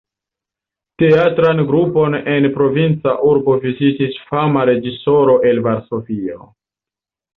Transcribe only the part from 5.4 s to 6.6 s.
el Varsovio...